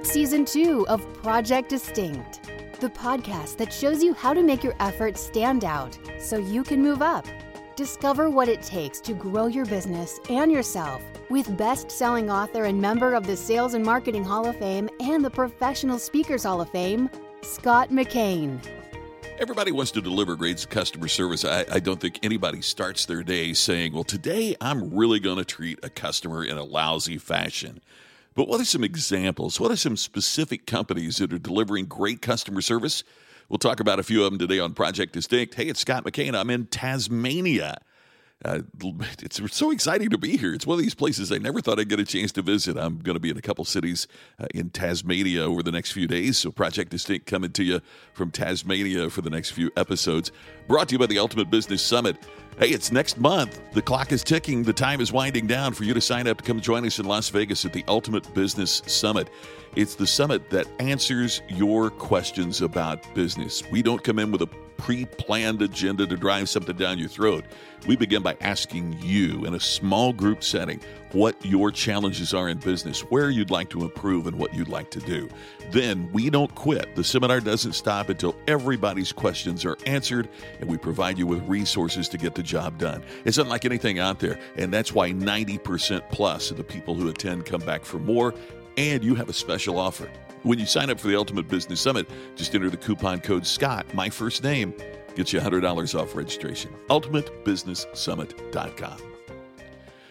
It's 0.00 0.12
season 0.12 0.46
two 0.46 0.86
of 0.88 1.06
Project 1.22 1.68
Distinct, 1.68 2.40
the 2.80 2.88
podcast 2.88 3.58
that 3.58 3.70
shows 3.70 4.02
you 4.02 4.14
how 4.14 4.32
to 4.32 4.42
make 4.42 4.64
your 4.64 4.74
efforts 4.80 5.20
stand 5.20 5.62
out 5.62 5.98
so 6.18 6.38
you 6.38 6.64
can 6.64 6.80
move 6.80 7.02
up. 7.02 7.26
Discover 7.76 8.30
what 8.30 8.48
it 8.48 8.62
takes 8.62 8.98
to 9.02 9.12
grow 9.12 9.46
your 9.46 9.66
business 9.66 10.18
and 10.30 10.50
yourself 10.50 11.02
with 11.28 11.54
best 11.58 11.90
selling 11.90 12.30
author 12.30 12.64
and 12.64 12.80
member 12.80 13.12
of 13.12 13.26
the 13.26 13.36
Sales 13.36 13.74
and 13.74 13.84
Marketing 13.84 14.24
Hall 14.24 14.46
of 14.46 14.56
Fame 14.56 14.88
and 15.00 15.22
the 15.22 15.28
Professional 15.28 15.98
Speakers 15.98 16.44
Hall 16.44 16.62
of 16.62 16.70
Fame, 16.70 17.10
Scott 17.42 17.90
McKain. 17.90 18.58
Everybody 19.38 19.70
wants 19.70 19.90
to 19.90 20.00
deliver 20.00 20.34
great 20.34 20.66
customer 20.70 21.08
service. 21.08 21.44
I, 21.44 21.66
I, 21.70 21.78
don't 21.78 22.00
think 22.00 22.20
anybody 22.22 22.62
starts 22.62 23.04
their 23.04 23.22
day 23.22 23.52
saying, 23.52 23.92
Well, 23.92 24.04
today 24.04 24.56
I'm 24.62 24.96
really 24.96 25.20
going 25.20 25.36
to 25.36 25.44
treat 25.44 25.78
a 25.82 25.90
customer 25.90 26.42
in 26.42 26.56
a 26.56 26.64
lousy 26.64 27.18
fashion. 27.18 27.82
But 28.34 28.48
what 28.48 28.60
are 28.60 28.64
some 28.64 28.84
examples? 28.84 29.58
What 29.58 29.70
are 29.70 29.76
some 29.76 29.96
specific 29.96 30.66
companies 30.66 31.16
that 31.18 31.32
are 31.32 31.38
delivering 31.38 31.86
great 31.86 32.22
customer 32.22 32.60
service? 32.60 33.02
We'll 33.48 33.58
talk 33.58 33.80
about 33.80 33.98
a 33.98 34.04
few 34.04 34.24
of 34.24 34.30
them 34.30 34.38
today 34.38 34.60
on 34.60 34.74
Project 34.74 35.12
Distinct. 35.12 35.54
Hey, 35.54 35.66
it's 35.66 35.80
Scott 35.80 36.04
McKain. 36.04 36.38
I'm 36.38 36.50
in 36.50 36.66
Tasmania. 36.66 37.78
Uh, 38.44 38.60
it's 39.22 39.40
so 39.54 39.70
exciting 39.70 40.10
to 40.10 40.18
be 40.18 40.36
here. 40.36 40.54
It's 40.54 40.66
one 40.66 40.78
of 40.78 40.82
these 40.82 40.94
places 40.94 41.30
I 41.32 41.38
never 41.38 41.60
thought 41.60 41.78
I'd 41.78 41.88
get 41.88 42.00
a 42.00 42.04
chance 42.04 42.32
to 42.32 42.42
visit. 42.42 42.76
I'm 42.76 42.98
going 42.98 43.14
to 43.14 43.20
be 43.20 43.30
in 43.30 43.36
a 43.36 43.42
couple 43.42 43.64
cities 43.64 44.06
uh, 44.38 44.46
in 44.54 44.70
Tasmania 44.70 45.44
over 45.44 45.62
the 45.62 45.72
next 45.72 45.92
few 45.92 46.06
days. 46.06 46.38
So, 46.38 46.50
Project 46.50 46.90
Distinct 46.90 47.26
coming 47.26 47.52
to 47.52 47.64
you 47.64 47.80
from 48.14 48.30
Tasmania 48.30 49.10
for 49.10 49.20
the 49.20 49.30
next 49.30 49.50
few 49.50 49.70
episodes. 49.76 50.32
Brought 50.68 50.88
to 50.88 50.94
you 50.94 50.98
by 50.98 51.06
the 51.06 51.18
Ultimate 51.18 51.50
Business 51.50 51.82
Summit. 51.82 52.16
Hey, 52.58 52.68
it's 52.68 52.92
next 52.92 53.18
month. 53.18 53.60
The 53.72 53.80
clock 53.80 54.12
is 54.12 54.22
ticking. 54.22 54.62
The 54.62 54.72
time 54.72 55.00
is 55.00 55.12
winding 55.12 55.46
down 55.46 55.72
for 55.72 55.84
you 55.84 55.94
to 55.94 56.00
sign 56.00 56.26
up 56.26 56.38
to 56.38 56.44
come 56.44 56.60
join 56.60 56.84
us 56.84 56.98
in 56.98 57.06
Las 57.06 57.30
Vegas 57.30 57.64
at 57.64 57.72
the 57.72 57.84
Ultimate 57.88 58.34
Business 58.34 58.82
Summit. 58.86 59.30
It's 59.76 59.94
the 59.94 60.06
summit 60.06 60.50
that 60.50 60.66
answers 60.78 61.40
your 61.48 61.90
questions 61.90 62.60
about 62.60 63.02
business. 63.14 63.62
We 63.70 63.82
don't 63.82 64.02
come 64.02 64.18
in 64.18 64.30
with 64.30 64.42
a 64.42 64.48
pre 64.80 65.04
planned 65.04 65.62
agenda 65.62 66.06
to 66.06 66.16
drive 66.16 66.48
something 66.48 66.76
down 66.76 66.98
your 66.98 67.08
throat. 67.08 67.44
We 67.86 67.96
begin 67.96 68.22
by 68.22 68.36
asking 68.40 68.96
you 69.00 69.44
in 69.44 69.54
a 69.54 69.60
small 69.60 70.12
group 70.12 70.42
setting 70.42 70.80
what 71.12 71.36
your 71.44 71.70
challenges 71.70 72.34
are 72.34 72.48
in 72.48 72.58
business, 72.58 73.00
where 73.00 73.30
you'd 73.30 73.50
like 73.50 73.68
to 73.70 73.82
improve, 73.82 74.26
and 74.26 74.38
what 74.38 74.54
you'd 74.54 74.68
like 74.68 74.90
to 74.92 75.00
do. 75.00 75.28
Then 75.70 76.10
we 76.12 76.30
don't 76.30 76.54
quit. 76.54 76.94
The 76.94 77.04
seminar 77.04 77.40
doesn't 77.40 77.72
stop 77.72 78.08
until 78.08 78.36
everybody's 78.46 79.12
questions 79.12 79.64
are 79.64 79.76
answered, 79.86 80.28
and 80.60 80.68
we 80.68 80.78
provide 80.78 81.18
you 81.18 81.26
with 81.26 81.42
resources 81.48 82.08
to 82.10 82.18
get 82.18 82.34
the 82.40 82.46
job 82.46 82.78
done. 82.78 83.04
It's 83.26 83.36
unlike 83.36 83.66
anything 83.66 83.98
out 83.98 84.18
there, 84.18 84.40
and 84.56 84.72
that's 84.72 84.94
why 84.94 85.10
90% 85.10 86.08
plus 86.10 86.50
of 86.50 86.56
the 86.56 86.64
people 86.64 86.94
who 86.94 87.10
attend 87.10 87.44
come 87.44 87.60
back 87.60 87.84
for 87.84 87.98
more, 87.98 88.32
and 88.78 89.04
you 89.04 89.14
have 89.14 89.28
a 89.28 89.34
special 89.34 89.78
offer. 89.78 90.10
When 90.42 90.58
you 90.58 90.64
sign 90.64 90.88
up 90.88 90.98
for 90.98 91.08
the 91.08 91.16
Ultimate 91.16 91.48
Business 91.48 91.82
Summit, 91.82 92.08
just 92.36 92.54
enter 92.54 92.70
the 92.70 92.78
coupon 92.78 93.20
code 93.20 93.46
SCOTT, 93.46 93.92
my 93.92 94.08
first 94.08 94.42
name, 94.42 94.72
gets 95.14 95.34
you 95.34 95.40
$100 95.40 96.00
off 96.00 96.16
registration. 96.16 96.70
UltimateBusinessSummit.com. 96.88 99.02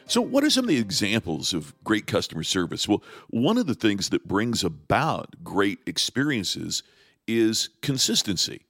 So, 0.06 0.22
what 0.22 0.44
are 0.44 0.52
some 0.52 0.66
of 0.66 0.70
the 0.70 0.78
examples 0.78 1.54
of 1.54 1.74
great 1.84 2.06
customer 2.06 2.44
service? 2.44 2.88
Well, 2.88 3.02
one 3.30 3.58
of 3.58 3.66
the 3.66 3.74
things 3.74 4.10
that 4.10 4.28
brings 4.28 4.64
about 4.64 5.44
great 5.44 5.80
experiences 5.88 6.84
is 7.28 7.70
consistency. 7.82 8.68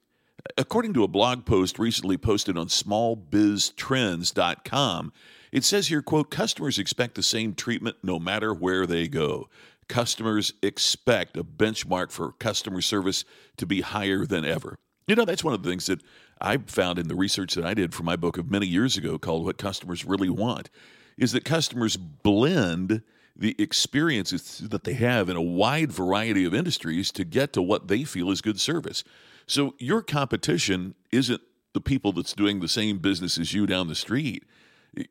According 0.56 0.94
to 0.94 1.04
a 1.04 1.08
blog 1.08 1.44
post 1.44 1.78
recently 1.78 2.16
posted 2.16 2.56
on 2.56 2.68
smallbiztrends.com, 2.68 5.12
it 5.52 5.64
says 5.64 5.88
here, 5.88 6.02
quote, 6.02 6.30
customers 6.30 6.78
expect 6.78 7.16
the 7.16 7.22
same 7.22 7.54
treatment 7.54 7.96
no 8.02 8.18
matter 8.18 8.54
where 8.54 8.86
they 8.86 9.08
go 9.08 9.50
customers 9.90 10.54
expect 10.62 11.36
a 11.36 11.42
benchmark 11.42 12.12
for 12.12 12.30
customer 12.38 12.80
service 12.80 13.24
to 13.56 13.66
be 13.66 13.80
higher 13.80 14.24
than 14.24 14.44
ever. 14.44 14.78
You 15.08 15.16
know, 15.16 15.24
that's 15.24 15.42
one 15.42 15.52
of 15.52 15.64
the 15.64 15.68
things 15.68 15.86
that 15.86 16.00
I 16.40 16.58
found 16.58 17.00
in 17.00 17.08
the 17.08 17.16
research 17.16 17.54
that 17.54 17.66
I 17.66 17.74
did 17.74 17.92
for 17.92 18.04
my 18.04 18.14
book 18.14 18.38
of 18.38 18.48
many 18.48 18.66
years 18.66 18.96
ago 18.96 19.18
called 19.18 19.44
What 19.44 19.58
Customers 19.58 20.04
Really 20.04 20.30
Want 20.30 20.70
is 21.18 21.32
that 21.32 21.44
customers 21.44 21.96
blend 21.96 23.02
the 23.34 23.56
experiences 23.58 24.58
that 24.58 24.84
they 24.84 24.92
have 24.92 25.28
in 25.28 25.34
a 25.34 25.42
wide 25.42 25.90
variety 25.90 26.44
of 26.44 26.54
industries 26.54 27.10
to 27.10 27.24
get 27.24 27.52
to 27.54 27.60
what 27.60 27.88
they 27.88 28.04
feel 28.04 28.30
is 28.30 28.40
good 28.40 28.60
service. 28.60 29.02
So 29.50 29.74
your 29.80 30.00
competition 30.00 30.94
isn't 31.10 31.40
the 31.72 31.80
people 31.80 32.12
that's 32.12 32.34
doing 32.34 32.60
the 32.60 32.68
same 32.68 32.98
business 32.98 33.36
as 33.36 33.52
you 33.52 33.66
down 33.66 33.88
the 33.88 33.96
street. 33.96 34.44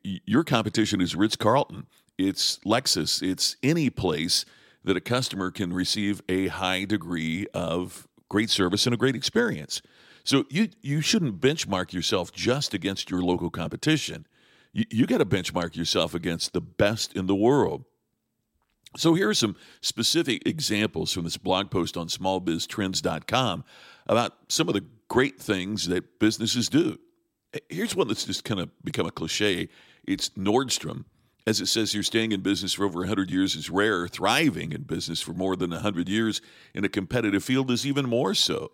Your 0.02 0.44
competition 0.44 1.02
is 1.02 1.14
Ritz 1.14 1.36
Carlton, 1.36 1.86
it's 2.16 2.58
Lexus, 2.60 3.22
it's 3.22 3.56
any 3.62 3.90
place 3.90 4.46
that 4.82 4.96
a 4.96 5.00
customer 5.02 5.50
can 5.50 5.74
receive 5.74 6.22
a 6.26 6.46
high 6.46 6.84
degree 6.86 7.48
of 7.52 8.08
great 8.30 8.48
service 8.48 8.86
and 8.86 8.94
a 8.94 8.96
great 8.96 9.14
experience. 9.14 9.82
So 10.24 10.46
you 10.48 10.70
you 10.80 11.02
shouldn't 11.02 11.38
benchmark 11.38 11.92
yourself 11.92 12.32
just 12.32 12.72
against 12.72 13.10
your 13.10 13.20
local 13.20 13.50
competition. 13.50 14.26
You, 14.72 14.86
you 14.88 15.06
got 15.06 15.18
to 15.18 15.26
benchmark 15.26 15.76
yourself 15.76 16.14
against 16.14 16.54
the 16.54 16.62
best 16.62 17.14
in 17.14 17.26
the 17.26 17.34
world. 17.34 17.84
So 18.96 19.14
here 19.14 19.28
are 19.28 19.34
some 19.34 19.56
specific 19.80 20.46
examples 20.46 21.12
from 21.12 21.24
this 21.24 21.36
blog 21.36 21.70
post 21.70 21.96
on 21.96 22.08
smallbiztrends.com 22.08 23.64
about 24.06 24.32
some 24.48 24.68
of 24.68 24.74
the 24.74 24.84
great 25.08 25.40
things 25.40 25.86
that 25.88 26.18
businesses 26.18 26.68
do. 26.68 26.98
Here's 27.68 27.94
one 27.94 28.08
that's 28.08 28.24
just 28.24 28.44
kind 28.44 28.60
of 28.60 28.70
become 28.82 29.06
a 29.06 29.10
cliche. 29.10 29.68
It's 30.06 30.30
Nordstrom 30.30 31.04
as 31.46 31.60
it 31.60 31.66
says 31.66 31.92
here, 31.92 32.02
staying 32.02 32.32
in 32.32 32.42
business 32.42 32.74
for 32.74 32.84
over 32.84 33.00
100 33.00 33.30
years 33.30 33.56
is 33.56 33.70
rare. 33.70 34.06
Thriving 34.06 34.72
in 34.72 34.82
business 34.82 35.20
for 35.20 35.32
more 35.32 35.56
than 35.56 35.70
100 35.70 36.08
years 36.08 36.40
in 36.74 36.84
a 36.84 36.88
competitive 36.88 37.42
field 37.42 37.70
is 37.70 37.86
even 37.86 38.08
more 38.08 38.34
so. 38.34 38.72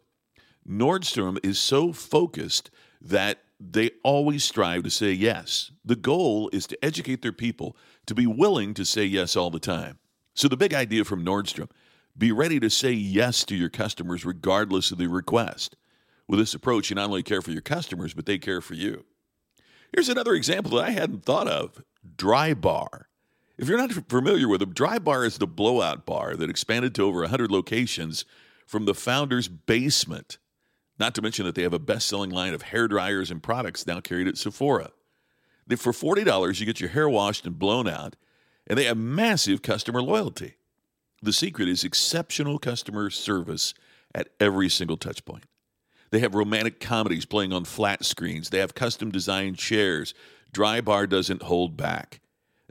Nordstrom 0.68 1.38
is 1.44 1.58
so 1.58 1.92
focused 1.92 2.70
that 3.00 3.38
they 3.60 3.90
always 4.02 4.44
strive 4.44 4.82
to 4.82 4.90
say 4.90 5.12
yes. 5.12 5.70
The 5.84 5.96
goal 5.96 6.50
is 6.52 6.66
to 6.66 6.84
educate 6.84 7.22
their 7.22 7.32
people 7.32 7.76
to 8.06 8.14
be 8.14 8.26
willing 8.26 8.74
to 8.74 8.84
say 8.84 9.04
yes 9.04 9.36
all 9.36 9.50
the 9.50 9.60
time. 9.60 9.98
So, 10.36 10.48
the 10.48 10.56
big 10.56 10.74
idea 10.74 11.02
from 11.04 11.24
Nordstrom 11.24 11.70
be 12.16 12.30
ready 12.30 12.60
to 12.60 12.68
say 12.68 12.92
yes 12.92 13.42
to 13.46 13.56
your 13.56 13.70
customers 13.70 14.24
regardless 14.24 14.90
of 14.90 14.98
the 14.98 15.06
request. 15.06 15.76
With 16.28 16.38
this 16.38 16.54
approach, 16.54 16.90
you 16.90 16.96
not 16.96 17.08
only 17.08 17.22
care 17.22 17.40
for 17.40 17.52
your 17.52 17.62
customers, 17.62 18.12
but 18.12 18.26
they 18.26 18.36
care 18.36 18.60
for 18.60 18.74
you. 18.74 19.06
Here's 19.94 20.10
another 20.10 20.34
example 20.34 20.72
that 20.72 20.84
I 20.84 20.90
hadn't 20.90 21.24
thought 21.24 21.48
of 21.48 21.82
Drybar. 22.16 23.04
If 23.56 23.66
you're 23.66 23.78
not 23.78 23.92
familiar 24.10 24.46
with 24.46 24.60
them, 24.60 24.74
Drybar 24.74 25.24
is 25.24 25.38
the 25.38 25.46
blowout 25.46 26.04
bar 26.04 26.36
that 26.36 26.50
expanded 26.50 26.94
to 26.96 27.04
over 27.04 27.20
100 27.20 27.50
locations 27.50 28.26
from 28.66 28.84
the 28.84 28.94
founder's 28.94 29.48
basement. 29.48 30.36
Not 30.98 31.14
to 31.14 31.22
mention 31.22 31.46
that 31.46 31.54
they 31.54 31.62
have 31.62 31.72
a 31.72 31.78
best 31.78 32.08
selling 32.08 32.30
line 32.30 32.52
of 32.52 32.60
hair 32.60 32.88
dryers 32.88 33.30
and 33.30 33.42
products 33.42 33.86
now 33.86 34.00
carried 34.00 34.28
at 34.28 34.36
Sephora. 34.36 34.90
For 35.78 35.92
$40, 35.92 36.60
you 36.60 36.66
get 36.66 36.80
your 36.80 36.90
hair 36.90 37.08
washed 37.08 37.46
and 37.46 37.58
blown 37.58 37.88
out, 37.88 38.16
and 38.66 38.78
they 38.78 38.84
have 38.84 38.96
massive 38.96 39.62
customer 39.62 40.02
loyalty. 40.02 40.54
The 41.22 41.32
secret 41.32 41.68
is 41.68 41.84
exceptional 41.84 42.58
customer 42.58 43.10
service 43.10 43.74
at 44.14 44.28
every 44.38 44.68
single 44.68 44.96
touch 44.96 45.24
point. 45.24 45.44
They 46.10 46.20
have 46.20 46.34
romantic 46.34 46.80
comedies 46.80 47.24
playing 47.24 47.52
on 47.52 47.64
flat 47.64 48.04
screens. 48.04 48.50
They 48.50 48.58
have 48.58 48.74
custom 48.74 49.10
designed 49.10 49.58
chairs. 49.58 50.14
Drybar 50.52 51.08
doesn't 51.08 51.42
hold 51.42 51.76
back. 51.76 52.20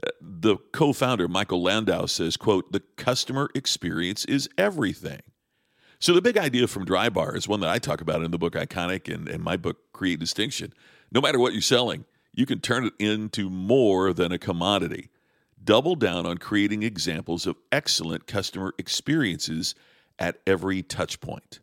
Uh, 0.04 0.10
the 0.20 0.56
co-founder 0.72 1.28
Michael 1.28 1.62
Landau 1.62 2.06
says, 2.06 2.36
quote, 2.36 2.72
"The 2.72 2.82
customer 2.96 3.50
experience 3.54 4.24
is 4.24 4.48
everything." 4.56 5.22
So 5.98 6.12
the 6.12 6.22
big 6.22 6.36
idea 6.36 6.66
from 6.66 6.84
Drybar 6.84 7.36
is 7.36 7.48
one 7.48 7.60
that 7.60 7.70
I 7.70 7.78
talk 7.78 8.00
about 8.00 8.22
in 8.22 8.30
the 8.30 8.38
book 8.38 8.54
Iconic 8.54 9.12
and, 9.12 9.28
and 9.28 9.42
my 9.42 9.56
book 9.56 9.92
Create 9.92 10.20
Distinction. 10.20 10.72
No 11.10 11.20
matter 11.20 11.38
what 11.38 11.52
you're 11.52 11.62
selling, 11.62 12.04
you 12.32 12.44
can 12.44 12.60
turn 12.60 12.84
it 12.84 12.92
into 12.98 13.48
more 13.48 14.12
than 14.12 14.32
a 14.32 14.38
commodity. 14.38 15.10
Double 15.66 15.96
down 15.96 16.26
on 16.26 16.38
creating 16.38 16.84
examples 16.84 17.44
of 17.44 17.56
excellent 17.72 18.28
customer 18.28 18.72
experiences 18.78 19.74
at 20.16 20.38
every 20.46 20.80
touch 20.80 21.20
point. 21.20 21.58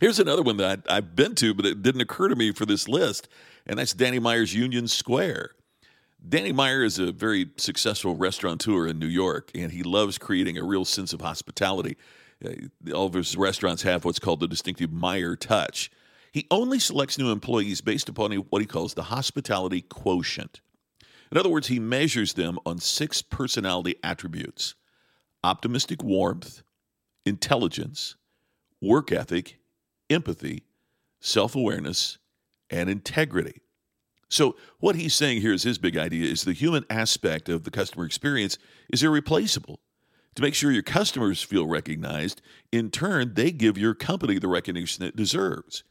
Here's 0.00 0.18
another 0.18 0.42
one 0.42 0.56
that 0.56 0.80
I've 0.88 1.14
been 1.14 1.36
to, 1.36 1.54
but 1.54 1.64
it 1.64 1.80
didn't 1.80 2.00
occur 2.00 2.26
to 2.26 2.34
me 2.34 2.50
for 2.50 2.66
this 2.66 2.88
list, 2.88 3.28
and 3.66 3.78
that's 3.78 3.94
Danny 3.94 4.18
Meyer's 4.18 4.52
Union 4.52 4.88
Square. 4.88 5.50
Danny 6.28 6.50
Meyer 6.50 6.82
is 6.82 6.98
a 6.98 7.12
very 7.12 7.50
successful 7.56 8.16
restaurateur 8.16 8.88
in 8.88 8.98
New 8.98 9.06
York, 9.06 9.52
and 9.54 9.70
he 9.70 9.84
loves 9.84 10.18
creating 10.18 10.58
a 10.58 10.64
real 10.64 10.84
sense 10.84 11.12
of 11.12 11.20
hospitality. 11.20 11.96
Uh, 12.44 12.50
all 12.92 13.06
of 13.06 13.14
his 13.14 13.36
restaurants 13.36 13.82
have 13.82 14.04
what's 14.04 14.18
called 14.18 14.40
the 14.40 14.48
distinctive 14.48 14.92
Meyer 14.92 15.36
touch. 15.36 15.88
He 16.32 16.48
only 16.50 16.80
selects 16.80 17.16
new 17.16 17.30
employees 17.30 17.80
based 17.80 18.08
upon 18.08 18.32
what 18.32 18.60
he 18.60 18.66
calls 18.66 18.94
the 18.94 19.04
hospitality 19.04 19.82
quotient. 19.82 20.60
In 21.32 21.38
other 21.38 21.48
words, 21.48 21.68
he 21.68 21.80
measures 21.80 22.34
them 22.34 22.58
on 22.66 22.78
six 22.78 23.22
personality 23.22 23.96
attributes 24.02 24.74
optimistic 25.42 26.04
warmth, 26.04 26.62
intelligence, 27.24 28.14
work 28.82 29.10
ethic, 29.10 29.58
empathy, 30.10 30.64
self 31.20 31.56
awareness, 31.56 32.18
and 32.68 32.90
integrity. 32.90 33.62
So, 34.28 34.56
what 34.78 34.94
he's 34.94 35.14
saying 35.14 35.40
here 35.40 35.54
is 35.54 35.62
his 35.62 35.78
big 35.78 35.96
idea 35.96 36.30
is 36.30 36.44
the 36.44 36.52
human 36.52 36.84
aspect 36.90 37.48
of 37.48 37.64
the 37.64 37.70
customer 37.70 38.04
experience 38.04 38.58
is 38.92 39.02
irreplaceable. 39.02 39.80
to 40.34 40.42
make 40.42 40.54
sure 40.54 40.70
your 40.70 40.82
customers 40.82 41.42
feel 41.42 41.66
recognized. 41.66 42.40
In 42.70 42.90
turn, 42.90 43.34
they 43.34 43.50
give 43.52 43.76
your 43.76 43.94
company 43.94 44.38
the 44.38 44.48
recognition 44.48 45.04
it 45.04 45.14
deserves. 45.14 45.84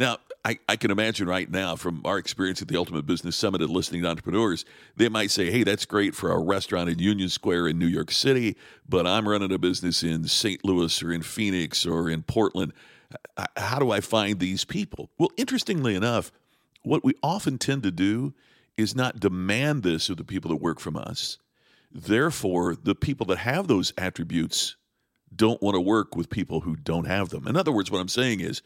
Now, 0.00 0.16
I, 0.46 0.58
I, 0.66 0.76
can 0.76 0.90
imagine 0.90 1.28
right 1.28 1.48
now 1.48 1.76
from 1.76 2.00
our 2.06 2.16
experience 2.16 2.62
at 2.62 2.68
the 2.68 2.78
Ultimate 2.78 3.04
Business 3.04 3.36
Summit 3.36 3.60
and 3.60 3.68
listening 3.68 4.00
to 4.00 4.08
entrepreneurs, 4.08 4.64
they 4.96 5.10
might 5.10 5.30
say, 5.30 5.50
hey, 5.50 5.62
that's 5.62 5.84
great 5.84 6.14
for 6.14 6.32
our 6.32 6.42
restaurant 6.42 6.88
in 6.88 6.98
Union 6.98 7.28
Square 7.28 7.68
in 7.68 7.78
New 7.78 7.86
York 7.86 8.10
City, 8.10 8.56
but 8.88 9.06
I'm 9.06 9.28
running 9.28 9.52
a 9.52 9.58
business 9.58 10.02
in 10.02 10.26
St. 10.26 10.64
Louis 10.64 11.02
or 11.02 11.12
in 11.12 11.20
Phoenix 11.20 11.84
or 11.84 12.08
in 12.08 12.22
Portland. 12.22 12.72
How 13.58 13.78
do 13.78 13.90
I 13.90 14.00
find 14.00 14.40
these 14.40 14.64
people? 14.64 15.10
Well, 15.18 15.32
interestingly 15.36 15.94
enough, 15.94 16.32
what 16.82 17.04
we 17.04 17.12
often 17.22 17.58
tend 17.58 17.82
to 17.82 17.90
do 17.90 18.32
is 18.78 18.96
not 18.96 19.20
demand 19.20 19.82
this 19.82 20.08
of 20.08 20.16
the 20.16 20.24
people 20.24 20.48
that 20.48 20.62
work 20.62 20.80
from 20.80 20.96
us. 20.96 21.36
Therefore, 21.92 22.74
the 22.74 22.94
people 22.94 23.26
that 23.26 23.38
have 23.38 23.68
those 23.68 23.92
attributes 23.98 24.76
don't 25.36 25.60
want 25.60 25.74
to 25.74 25.80
work 25.80 26.16
with 26.16 26.30
people 26.30 26.60
who 26.60 26.74
don't 26.74 27.06
have 27.06 27.28
them. 27.28 27.46
In 27.46 27.54
other 27.54 27.72
words, 27.72 27.90
what 27.90 28.00
I'm 28.00 28.08
saying 28.08 28.40
is, 28.40 28.62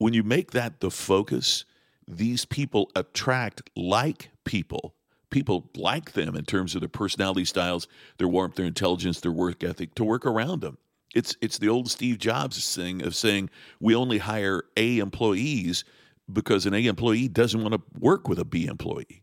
when 0.00 0.14
you 0.14 0.22
make 0.22 0.52
that 0.52 0.80
the 0.80 0.90
focus, 0.90 1.66
these 2.08 2.46
people 2.46 2.90
attract 2.96 3.68
like 3.76 4.30
people. 4.44 4.94
People 5.28 5.68
like 5.76 6.12
them 6.12 6.34
in 6.34 6.46
terms 6.46 6.74
of 6.74 6.80
their 6.80 6.88
personality 6.88 7.44
styles, 7.44 7.86
their 8.16 8.26
warmth, 8.26 8.54
their 8.54 8.64
intelligence, 8.64 9.20
their 9.20 9.30
work 9.30 9.62
ethic 9.62 9.94
to 9.96 10.02
work 10.02 10.24
around 10.24 10.62
them. 10.62 10.78
It's 11.14 11.36
it's 11.42 11.58
the 11.58 11.68
old 11.68 11.90
Steve 11.90 12.18
Jobs 12.18 12.74
thing 12.74 13.02
of 13.04 13.14
saying 13.14 13.50
we 13.78 13.94
only 13.94 14.18
hire 14.18 14.64
A 14.78 14.98
employees 14.98 15.84
because 16.32 16.64
an 16.64 16.72
A 16.72 16.86
employee 16.86 17.28
doesn't 17.28 17.62
want 17.62 17.74
to 17.74 17.82
work 17.98 18.26
with 18.26 18.38
a 18.38 18.44
B 18.44 18.66
employee. 18.66 19.22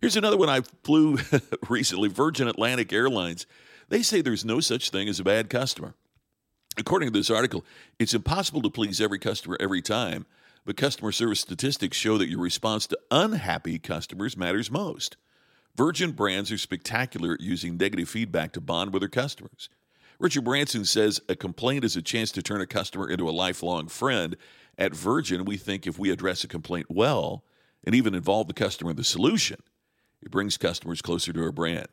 Here's 0.00 0.16
another 0.16 0.38
one 0.38 0.48
I 0.48 0.62
flew 0.84 1.18
recently 1.68 2.08
Virgin 2.08 2.48
Atlantic 2.48 2.94
Airlines. 2.94 3.46
They 3.90 4.02
say 4.02 4.22
there's 4.22 4.44
no 4.44 4.60
such 4.60 4.88
thing 4.88 5.06
as 5.10 5.20
a 5.20 5.24
bad 5.24 5.50
customer. 5.50 5.94
According 6.78 7.08
to 7.08 7.18
this 7.18 7.30
article, 7.30 7.64
it's 7.98 8.14
impossible 8.14 8.62
to 8.62 8.70
please 8.70 9.00
every 9.00 9.18
customer 9.18 9.56
every 9.60 9.82
time, 9.82 10.24
but 10.64 10.76
customer 10.76 11.12
service 11.12 11.40
statistics 11.40 11.96
show 11.96 12.16
that 12.16 12.30
your 12.30 12.40
response 12.40 12.86
to 12.86 12.98
unhappy 13.10 13.78
customers 13.78 14.36
matters 14.36 14.70
most. 14.70 15.16
Virgin 15.76 16.12
brands 16.12 16.50
are 16.50 16.58
spectacular 16.58 17.34
at 17.34 17.40
using 17.40 17.76
negative 17.76 18.08
feedback 18.08 18.52
to 18.52 18.60
bond 18.60 18.92
with 18.92 19.02
their 19.02 19.08
customers. 19.08 19.68
Richard 20.18 20.44
Branson 20.44 20.84
says 20.84 21.20
a 21.28 21.36
complaint 21.36 21.84
is 21.84 21.96
a 21.96 22.02
chance 22.02 22.30
to 22.32 22.42
turn 22.42 22.60
a 22.60 22.66
customer 22.66 23.08
into 23.08 23.28
a 23.28 23.32
lifelong 23.32 23.88
friend. 23.88 24.36
At 24.78 24.94
Virgin, 24.94 25.44
we 25.44 25.56
think 25.56 25.86
if 25.86 25.98
we 25.98 26.10
address 26.10 26.44
a 26.44 26.48
complaint 26.48 26.86
well 26.88 27.44
and 27.84 27.94
even 27.94 28.14
involve 28.14 28.46
the 28.46 28.54
customer 28.54 28.90
in 28.90 28.96
the 28.96 29.04
solution, 29.04 29.60
it 30.22 30.30
brings 30.30 30.56
customers 30.56 31.02
closer 31.02 31.32
to 31.32 31.42
our 31.42 31.52
brand. 31.52 31.88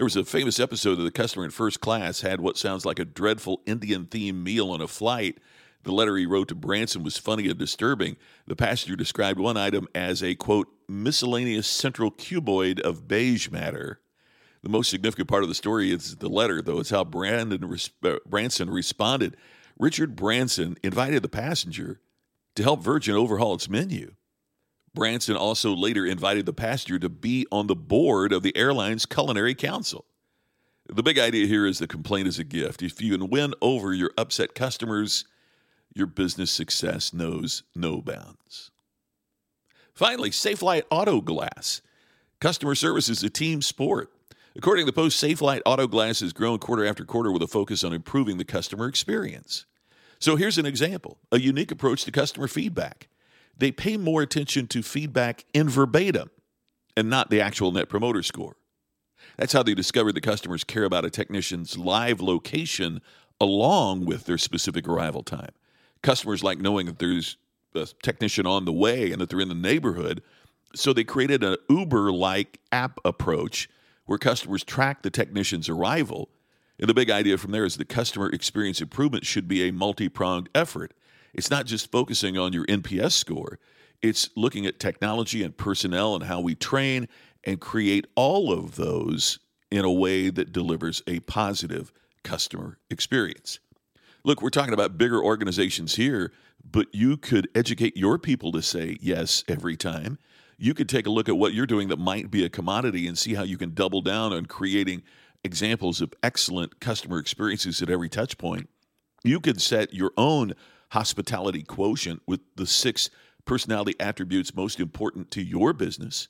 There 0.00 0.06
was 0.06 0.16
a 0.16 0.24
famous 0.24 0.58
episode 0.58 0.98
of 0.98 1.04
the 1.04 1.10
customer 1.10 1.44
in 1.44 1.50
first 1.50 1.82
class 1.82 2.22
had 2.22 2.40
what 2.40 2.56
sounds 2.56 2.86
like 2.86 2.98
a 2.98 3.04
dreadful 3.04 3.60
Indian 3.66 4.06
themed 4.06 4.42
meal 4.42 4.70
on 4.70 4.80
a 4.80 4.88
flight. 4.88 5.36
The 5.82 5.92
letter 5.92 6.16
he 6.16 6.24
wrote 6.24 6.48
to 6.48 6.54
Branson 6.54 7.02
was 7.02 7.18
funny 7.18 7.50
and 7.50 7.58
disturbing. 7.58 8.16
The 8.46 8.56
passenger 8.56 8.96
described 8.96 9.38
one 9.38 9.58
item 9.58 9.88
as 9.94 10.22
a 10.22 10.36
quote 10.36 10.68
miscellaneous 10.88 11.66
central 11.66 12.10
cuboid 12.10 12.80
of 12.80 13.08
beige 13.08 13.50
matter. 13.50 14.00
The 14.62 14.70
most 14.70 14.88
significant 14.88 15.28
part 15.28 15.42
of 15.42 15.50
the 15.50 15.54
story 15.54 15.92
is 15.92 16.16
the 16.16 16.30
letter, 16.30 16.62
though. 16.62 16.80
It's 16.80 16.88
how 16.88 17.04
Brandon 17.04 17.62
uh, 18.02 18.14
Branson 18.24 18.70
responded. 18.70 19.36
Richard 19.78 20.16
Branson 20.16 20.78
invited 20.82 21.22
the 21.22 21.28
passenger 21.28 22.00
to 22.54 22.62
help 22.62 22.82
Virgin 22.82 23.16
overhaul 23.16 23.52
its 23.52 23.68
menu. 23.68 24.14
Branson 24.94 25.36
also 25.36 25.74
later 25.74 26.04
invited 26.04 26.46
the 26.46 26.52
pastor 26.52 26.98
to 26.98 27.08
be 27.08 27.46
on 27.52 27.66
the 27.66 27.76
board 27.76 28.32
of 28.32 28.42
the 28.42 28.56
airline's 28.56 29.06
culinary 29.06 29.54
council. 29.54 30.04
The 30.88 31.02
big 31.02 31.18
idea 31.18 31.46
here 31.46 31.66
is 31.66 31.78
the 31.78 31.86
complaint 31.86 32.26
is 32.26 32.40
a 32.40 32.44
gift. 32.44 32.82
If 32.82 33.00
you 33.00 33.16
can 33.16 33.30
win 33.30 33.54
over 33.62 33.92
your 33.94 34.10
upset 34.18 34.54
customers, 34.54 35.24
your 35.94 36.06
business 36.06 36.50
success 36.50 37.12
knows 37.12 37.62
no 37.76 38.02
bounds. 38.02 38.72
Finally, 39.94 40.30
Safelite 40.30 40.84
Auto 40.90 41.20
Glass. 41.20 41.82
Customer 42.40 42.74
service 42.74 43.08
is 43.08 43.22
a 43.22 43.30
team 43.30 43.62
sport. 43.62 44.10
According 44.56 44.86
to 44.86 44.86
the 44.86 44.94
Post, 44.94 45.22
Safelite 45.22 45.62
Auto 45.64 45.86
Glass 45.86 46.20
has 46.20 46.32
grown 46.32 46.58
quarter 46.58 46.84
after 46.84 47.04
quarter 47.04 47.30
with 47.30 47.42
a 47.42 47.46
focus 47.46 47.84
on 47.84 47.92
improving 47.92 48.38
the 48.38 48.44
customer 48.44 48.88
experience. 48.88 49.66
So 50.18 50.34
here's 50.36 50.58
an 50.58 50.66
example 50.66 51.18
a 51.30 51.38
unique 51.38 51.70
approach 51.70 52.04
to 52.04 52.10
customer 52.10 52.48
feedback 52.48 53.08
they 53.60 53.72
pay 53.72 53.96
more 53.96 54.22
attention 54.22 54.66
to 54.68 54.82
feedback 54.82 55.44
in 55.54 55.68
verbatim 55.68 56.30
and 56.96 57.08
not 57.08 57.30
the 57.30 57.40
actual 57.40 57.72
net 57.72 57.88
promoter 57.88 58.22
score. 58.22 58.56
That's 59.36 59.52
how 59.52 59.62
they 59.62 59.74
discovered 59.74 60.14
that 60.14 60.22
customers 60.22 60.64
care 60.64 60.84
about 60.84 61.04
a 61.04 61.10
technician's 61.10 61.78
live 61.78 62.20
location 62.20 63.00
along 63.40 64.04
with 64.04 64.24
their 64.24 64.38
specific 64.38 64.88
arrival 64.88 65.22
time. 65.22 65.52
Customers 66.02 66.42
like 66.42 66.58
knowing 66.58 66.86
that 66.86 66.98
there's 66.98 67.36
a 67.74 67.86
technician 68.02 68.46
on 68.46 68.64
the 68.64 68.72
way 68.72 69.12
and 69.12 69.20
that 69.20 69.30
they're 69.30 69.40
in 69.40 69.48
the 69.48 69.54
neighborhood. 69.54 70.22
So 70.74 70.92
they 70.92 71.04
created 71.04 71.42
an 71.42 71.56
Uber 71.68 72.12
like 72.12 72.58
app 72.72 72.98
approach 73.04 73.68
where 74.06 74.18
customers 74.18 74.64
track 74.64 75.02
the 75.02 75.10
technician's 75.10 75.68
arrival. 75.68 76.30
And 76.78 76.88
the 76.88 76.94
big 76.94 77.10
idea 77.10 77.36
from 77.38 77.52
there 77.52 77.64
is 77.64 77.76
the 77.76 77.84
customer 77.84 78.30
experience 78.30 78.80
improvement 78.80 79.26
should 79.26 79.46
be 79.46 79.68
a 79.68 79.72
multi 79.72 80.08
pronged 80.08 80.48
effort. 80.54 80.94
It's 81.34 81.50
not 81.50 81.66
just 81.66 81.90
focusing 81.90 82.38
on 82.38 82.52
your 82.52 82.66
NPS 82.66 83.12
score, 83.12 83.58
it's 84.02 84.30
looking 84.36 84.66
at 84.66 84.80
technology 84.80 85.42
and 85.42 85.56
personnel 85.56 86.14
and 86.14 86.24
how 86.24 86.40
we 86.40 86.54
train 86.54 87.06
and 87.44 87.60
create 87.60 88.06
all 88.14 88.52
of 88.52 88.76
those 88.76 89.38
in 89.70 89.84
a 89.84 89.92
way 89.92 90.30
that 90.30 90.52
delivers 90.52 91.02
a 91.06 91.20
positive 91.20 91.92
customer 92.22 92.78
experience. 92.90 93.60
Look, 94.24 94.42
we're 94.42 94.50
talking 94.50 94.74
about 94.74 94.98
bigger 94.98 95.22
organizations 95.22 95.94
here, 95.94 96.32
but 96.68 96.88
you 96.92 97.16
could 97.16 97.48
educate 97.54 97.96
your 97.96 98.18
people 98.18 98.52
to 98.52 98.62
say 98.62 98.98
yes 99.00 99.44
every 99.48 99.76
time. 99.76 100.18
You 100.58 100.74
could 100.74 100.88
take 100.88 101.06
a 101.06 101.10
look 101.10 101.28
at 101.28 101.38
what 101.38 101.54
you're 101.54 101.66
doing 101.66 101.88
that 101.88 101.98
might 101.98 102.30
be 102.30 102.44
a 102.44 102.50
commodity 102.50 103.06
and 103.06 103.16
see 103.16 103.34
how 103.34 103.44
you 103.44 103.56
can 103.56 103.72
double 103.72 104.02
down 104.02 104.32
on 104.32 104.44
creating 104.44 105.02
examples 105.42 106.02
of 106.02 106.12
excellent 106.22 106.80
customer 106.80 107.18
experiences 107.18 107.80
at 107.80 107.88
every 107.88 108.10
touch 108.10 108.36
point. 108.36 108.68
You 109.24 109.40
could 109.40 109.60
set 109.60 109.94
your 109.94 110.12
own 110.18 110.54
hospitality 110.90 111.62
quotient 111.62 112.22
with 112.26 112.40
the 112.56 112.66
six 112.66 113.10
personality 113.44 113.94
attributes 113.98 114.54
most 114.54 114.78
important 114.80 115.30
to 115.32 115.42
your 115.42 115.72
business. 115.72 116.28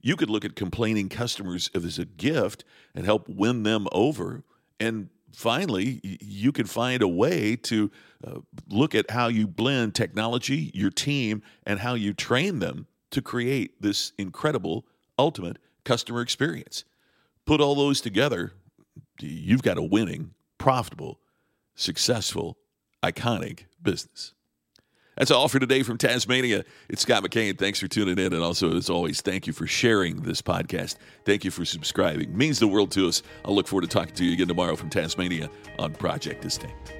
You 0.00 0.16
could 0.16 0.30
look 0.30 0.44
at 0.44 0.56
complaining 0.56 1.08
customers 1.08 1.70
as 1.74 1.98
a 1.98 2.04
gift 2.04 2.64
and 2.94 3.04
help 3.04 3.28
win 3.28 3.62
them 3.62 3.86
over. 3.92 4.42
And 4.80 5.08
finally, 5.32 6.00
you 6.02 6.52
could 6.52 6.68
find 6.68 7.02
a 7.02 7.08
way 7.08 7.56
to 7.56 7.90
uh, 8.26 8.40
look 8.68 8.94
at 8.94 9.10
how 9.10 9.28
you 9.28 9.46
blend 9.46 9.94
technology, 9.94 10.70
your 10.74 10.90
team, 10.90 11.42
and 11.64 11.80
how 11.80 11.94
you 11.94 12.12
train 12.12 12.58
them 12.58 12.86
to 13.10 13.22
create 13.22 13.80
this 13.80 14.12
incredible, 14.18 14.84
ultimate 15.18 15.58
customer 15.84 16.20
experience. 16.20 16.84
Put 17.44 17.60
all 17.60 17.74
those 17.74 18.00
together, 18.00 18.52
you've 19.20 19.62
got 19.62 19.78
a 19.78 19.82
winning, 19.82 20.34
profitable, 20.58 21.20
successful, 21.74 22.56
iconic 23.02 23.64
business. 23.82 24.34
That's 25.16 25.30
all 25.30 25.48
for 25.48 25.58
today 25.58 25.82
from 25.82 25.98
Tasmania. 25.98 26.64
It's 26.88 27.02
Scott 27.02 27.22
McKain. 27.22 27.58
Thanks 27.58 27.78
for 27.78 27.86
tuning 27.86 28.18
in. 28.18 28.32
And 28.32 28.42
also, 28.42 28.74
as 28.74 28.88
always, 28.88 29.20
thank 29.20 29.46
you 29.46 29.52
for 29.52 29.66
sharing 29.66 30.22
this 30.22 30.40
podcast. 30.40 30.96
Thank 31.26 31.44
you 31.44 31.50
for 31.50 31.66
subscribing. 31.66 32.30
It 32.30 32.34
means 32.34 32.58
the 32.58 32.66
world 32.66 32.90
to 32.92 33.08
us. 33.08 33.22
I'll 33.44 33.54
look 33.54 33.68
forward 33.68 33.82
to 33.82 33.88
talking 33.88 34.14
to 34.14 34.24
you 34.24 34.32
again 34.32 34.48
tomorrow 34.48 34.74
from 34.74 34.88
Tasmania 34.88 35.50
on 35.78 35.92
Project 35.92 36.40
Distinct. 36.40 36.94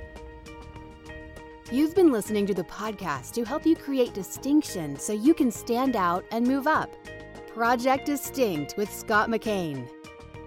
You've 1.71 1.95
been 1.95 2.13
listening 2.13 2.45
to 2.47 2.55
the 2.55 2.65
podcast 2.65 3.33
to 3.33 3.45
help 3.45 3.65
you 3.65 3.75
create 3.75 4.13
distinction 4.13 4.99
so 4.99 5.15
you 5.15 5.33
can 5.33 5.51
stand 5.51 5.97
out 5.97 6.23
and 6.31 6.47
move 6.47 6.67
up. 6.67 6.95
Project 7.47 8.05
Distinct 8.05 8.75
with 8.77 8.93
Scott 8.93 9.31
McKain. 9.31 9.89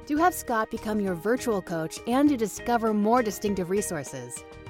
To 0.05 0.17
have 0.17 0.35
Scott 0.35 0.69
become 0.69 0.99
your 0.99 1.15
virtual 1.15 1.63
coach 1.63 1.99
and 2.05 2.29
to 2.29 2.37
discover 2.37 2.93
more 2.93 3.23
distinctive 3.23 3.71
resources, 3.71 4.43